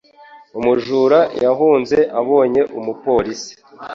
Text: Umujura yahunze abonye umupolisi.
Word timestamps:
Umujura 0.57 1.19
yahunze 1.43 1.97
abonye 2.19 2.61
umupolisi. 2.79 3.51